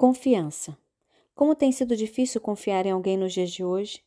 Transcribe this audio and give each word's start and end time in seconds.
Confiança. 0.00 0.78
Como 1.34 1.54
tem 1.54 1.70
sido 1.70 1.94
difícil 1.94 2.40
confiar 2.40 2.86
em 2.86 2.90
alguém 2.90 3.18
nos 3.18 3.34
dias 3.34 3.50
de 3.50 3.62
hoje? 3.62 4.02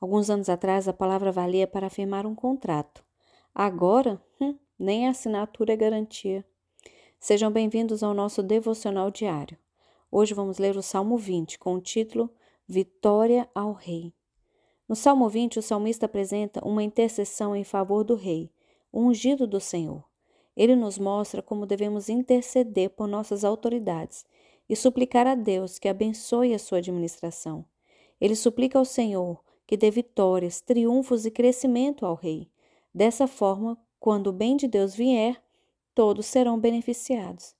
Alguns 0.00 0.30
anos 0.30 0.48
atrás, 0.48 0.86
a 0.86 0.92
palavra 0.92 1.32
valia 1.32 1.66
para 1.66 1.88
afirmar 1.88 2.24
um 2.24 2.32
contrato. 2.32 3.04
Agora, 3.52 4.22
hum, 4.40 4.56
nem 4.78 5.08
a 5.08 5.10
assinatura 5.10 5.72
é 5.72 5.76
garantia. 5.76 6.44
Sejam 7.18 7.50
bem-vindos 7.50 8.04
ao 8.04 8.14
nosso 8.14 8.40
devocional 8.40 9.10
diário. 9.10 9.58
Hoje 10.12 10.32
vamos 10.32 10.58
ler 10.58 10.76
o 10.76 10.80
Salmo 10.80 11.18
20 11.18 11.58
com 11.58 11.74
o 11.74 11.80
título 11.80 12.30
Vitória 12.64 13.48
ao 13.52 13.72
Rei. 13.72 14.14
No 14.88 14.94
Salmo 14.94 15.28
20, 15.28 15.58
o 15.58 15.62
salmista 15.62 16.06
apresenta 16.06 16.64
uma 16.64 16.84
intercessão 16.84 17.56
em 17.56 17.64
favor 17.64 18.04
do 18.04 18.14
Rei, 18.14 18.48
ungido 18.94 19.44
do 19.44 19.58
Senhor. 19.58 20.04
Ele 20.56 20.76
nos 20.76 20.98
mostra 20.98 21.42
como 21.42 21.66
devemos 21.66 22.08
interceder 22.08 22.90
por 22.90 23.08
nossas 23.08 23.42
autoridades 23.42 24.24
e 24.72 24.76
suplicar 24.76 25.26
a 25.26 25.34
Deus 25.34 25.78
que 25.78 25.86
abençoe 25.86 26.54
a 26.54 26.58
sua 26.58 26.78
administração. 26.78 27.62
Ele 28.18 28.34
suplica 28.34 28.78
ao 28.78 28.86
Senhor 28.86 29.44
que 29.66 29.76
dê 29.76 29.90
vitórias, 29.90 30.62
triunfos 30.62 31.26
e 31.26 31.30
crescimento 31.30 32.06
ao 32.06 32.14
rei. 32.14 32.50
Dessa 32.94 33.26
forma, 33.26 33.76
quando 34.00 34.28
o 34.28 34.32
bem 34.32 34.56
de 34.56 34.66
Deus 34.66 34.94
vier, 34.94 35.42
todos 35.94 36.24
serão 36.24 36.58
beneficiados. 36.58 37.54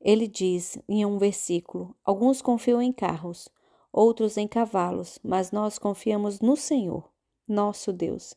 Ele 0.00 0.26
diz 0.26 0.76
em 0.88 1.06
um 1.06 1.16
versículo: 1.16 1.94
Alguns 2.04 2.42
confiam 2.42 2.82
em 2.82 2.90
carros, 2.90 3.48
outros 3.92 4.36
em 4.36 4.48
cavalos, 4.48 5.16
mas 5.22 5.52
nós 5.52 5.78
confiamos 5.78 6.40
no 6.40 6.56
Senhor, 6.56 7.08
nosso 7.46 7.92
Deus. 7.92 8.34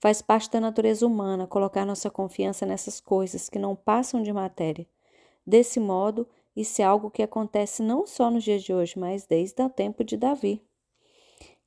Faz 0.00 0.22
parte 0.22 0.50
da 0.50 0.60
natureza 0.60 1.06
humana 1.06 1.46
colocar 1.46 1.84
nossa 1.84 2.08
confiança 2.08 2.64
nessas 2.64 3.02
coisas 3.02 3.50
que 3.50 3.58
não 3.58 3.76
passam 3.76 4.22
de 4.22 4.32
matéria. 4.32 4.88
Desse 5.46 5.78
modo, 5.78 6.26
isso 6.54 6.82
é 6.82 6.84
algo 6.84 7.10
que 7.10 7.22
acontece 7.22 7.82
não 7.82 8.06
só 8.06 8.30
nos 8.30 8.44
dias 8.44 8.62
de 8.62 8.74
hoje, 8.74 8.98
mas 8.98 9.24
desde 9.24 9.62
o 9.62 9.70
tempo 9.70 10.04
de 10.04 10.16
Davi. 10.16 10.62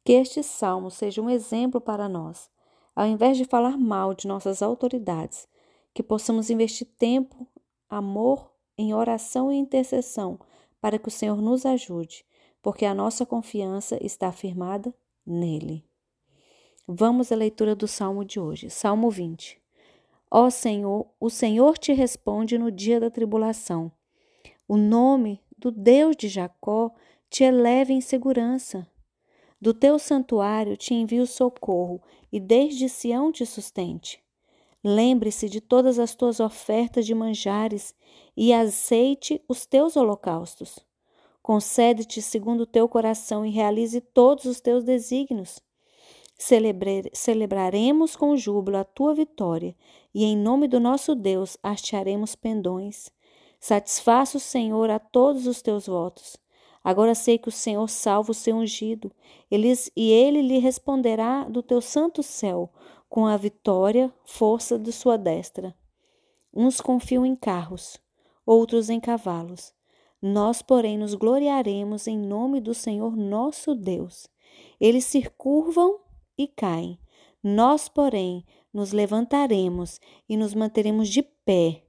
Que 0.03 0.13
este 0.13 0.43
salmo 0.43 0.91
seja 0.91 1.21
um 1.21 1.29
exemplo 1.29 1.81
para 1.81 2.07
nós. 2.07 2.49
Ao 2.95 3.07
invés 3.07 3.37
de 3.37 3.45
falar 3.45 3.77
mal 3.77 4.13
de 4.13 4.27
nossas 4.27 4.61
autoridades, 4.61 5.47
que 5.93 6.03
possamos 6.03 6.49
investir 6.49 6.87
tempo, 6.97 7.47
amor 7.89 8.51
em 8.77 8.93
oração 8.93 9.51
e 9.51 9.55
intercessão 9.55 10.39
para 10.79 10.99
que 10.99 11.07
o 11.07 11.11
Senhor 11.11 11.41
nos 11.41 11.65
ajude, 11.65 12.23
porque 12.61 12.85
a 12.85 12.93
nossa 12.93 13.25
confiança 13.25 13.97
está 14.05 14.31
firmada 14.31 14.93
nele. 15.25 15.83
Vamos 16.87 17.31
à 17.31 17.35
leitura 17.35 17.75
do 17.75 17.87
salmo 17.87 18.23
de 18.23 18.39
hoje, 18.39 18.69
Salmo 18.69 19.09
20. 19.09 19.59
Ó 20.29 20.49
Senhor, 20.49 21.07
o 21.19 21.29
Senhor 21.29 21.77
te 21.77 21.93
responde 21.93 22.57
no 22.59 22.69
dia 22.69 22.99
da 22.99 23.09
tribulação. 23.09 23.91
O 24.67 24.77
nome 24.77 25.41
do 25.57 25.69
Deus 25.69 26.15
de 26.15 26.27
Jacó 26.27 26.91
te 27.29 27.43
eleva 27.43 27.91
em 27.91 28.01
segurança. 28.01 28.87
Do 29.61 29.73
teu 29.73 29.99
santuário 29.99 30.75
te 30.75 30.93
envio 30.93 31.27
socorro 31.27 32.01
e 32.31 32.39
desde 32.39 32.89
Sião 32.89 33.31
te 33.31 33.45
sustente. 33.45 34.23
Lembre-se 34.83 35.49
de 35.49 35.61
todas 35.61 35.99
as 35.99 36.15
tuas 36.15 36.39
ofertas 36.39 37.05
de 37.05 37.13
manjares 37.13 37.93
e 38.35 38.53
aceite 38.53 39.41
os 39.47 39.65
teus 39.65 39.95
holocaustos. 39.95 40.79
Concede-te 41.41 42.21
segundo 42.21 42.61
o 42.61 42.67
teu 42.67 42.89
coração 42.89 43.45
e 43.45 43.51
realize 43.51 44.01
todos 44.01 44.45
os 44.45 44.59
teus 44.59 44.83
desígnios. 44.83 45.59
celebraremos 47.13 48.15
com 48.15 48.35
júbilo 48.35 48.77
a 48.77 48.83
tua 48.83 49.13
vitória 49.13 49.75
e 50.13 50.23
em 50.23 50.35
nome 50.35 50.67
do 50.67 50.79
nosso 50.79 51.13
Deus 51.13 51.55
hastearemos 51.61 52.35
pendões. 52.35 53.11
Satisfaça 53.67 54.37
o 54.37 54.39
Senhor 54.39 54.91
a 54.91 54.99
todos 54.99 55.47
os 55.47 55.59
teus 55.59 55.87
votos. 55.87 56.37
Agora 56.83 57.15
sei 57.15 57.39
que 57.39 57.49
o 57.49 57.51
Senhor 57.51 57.89
salva 57.89 58.29
o 58.29 58.35
seu 58.35 58.57
ungido, 58.57 59.11
eles, 59.49 59.89
e 59.95 60.11
ele 60.11 60.43
lhe 60.43 60.59
responderá 60.59 61.45
do 61.45 61.63
teu 61.63 61.81
santo 61.81 62.21
céu, 62.21 62.71
com 63.09 63.25
a 63.25 63.35
vitória, 63.35 64.13
força 64.23 64.77
de 64.77 64.91
sua 64.91 65.17
destra. 65.17 65.75
Uns 66.53 66.79
confiam 66.79 67.25
em 67.25 67.35
carros, 67.35 67.99
outros 68.45 68.87
em 68.91 68.99
cavalos. 68.99 69.73
Nós, 70.21 70.61
porém, 70.61 70.95
nos 70.95 71.15
gloriaremos 71.15 72.05
em 72.05 72.19
nome 72.19 72.61
do 72.61 72.75
Senhor 72.75 73.17
nosso 73.17 73.73
Deus. 73.73 74.27
Eles 74.79 75.05
se 75.05 75.27
curvam 75.39 76.01
e 76.37 76.47
caem. 76.47 76.99
Nós, 77.43 77.89
porém, 77.89 78.45
nos 78.71 78.91
levantaremos 78.91 79.99
e 80.29 80.37
nos 80.37 80.53
manteremos 80.53 81.09
de 81.09 81.23
pé 81.23 81.84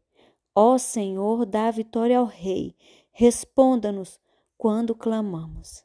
Ó 0.58 0.78
Senhor, 0.78 1.44
dá 1.44 1.70
vitória 1.70 2.18
ao 2.18 2.24
Rei. 2.24 2.74
Responda-nos 3.12 4.18
quando 4.56 4.94
clamamos. 4.94 5.84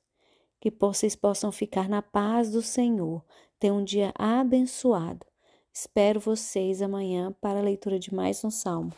Que 0.62 0.72
vocês 0.72 1.14
possam 1.14 1.52
ficar 1.52 1.90
na 1.90 2.02
paz 2.02 2.52
do 2.52 2.62
Senhor. 2.62 3.22
Tenham 3.60 3.80
um 3.80 3.84
dia 3.84 4.14
abençoado. 4.18 5.26
Espero 5.74 6.22
vocês 6.22 6.82
amanhã 6.82 7.36
para 7.42 7.60
a 7.60 7.64
leitura 7.64 8.00
de 8.00 8.14
mais 8.14 8.46
um 8.46 8.50
salmo. 8.50 8.94